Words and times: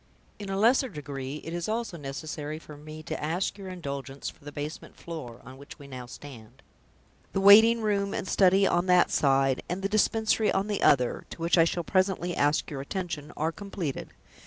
In 0.39 0.49
a 0.49 0.57
lesser 0.57 0.89
degree, 0.89 1.41
it 1.43 1.53
is 1.53 1.69
also 1.69 1.95
necessary 1.95 2.57
for 2.57 2.75
me 2.75 3.03
to 3.03 3.23
ask 3.23 3.55
your 3.59 3.69
indulgence 3.69 4.31
for 4.31 4.43
the 4.43 4.51
basement 4.51 4.95
floor, 4.95 5.39
on 5.45 5.59
which 5.59 5.77
we 5.77 5.85
now 5.87 6.07
stand. 6.07 6.63
The 7.33 7.39
waiting 7.39 7.81
room 7.81 8.11
and 8.11 8.27
study 8.27 8.65
on 8.65 8.87
that 8.87 9.11
side, 9.11 9.61
and 9.69 9.83
the 9.83 9.87
Dispensary 9.87 10.51
on 10.51 10.65
the 10.65 10.81
other 10.81 11.25
(to 11.29 11.37
which 11.39 11.55
I 11.55 11.65
shall 11.65 11.83
presently 11.83 12.35
ask 12.35 12.71
your 12.71 12.81
attention), 12.81 13.31
are 13.37 13.51
completed. 13.51 14.09